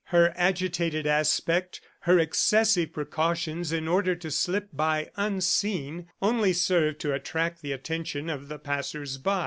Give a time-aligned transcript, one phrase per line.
[0.05, 7.13] Her agitated aspect, her excessive precautions in order to slip by unseen, only served to
[7.13, 9.39] attract the attention of the passers by.